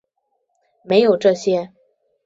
[0.83, 1.71] 没有这些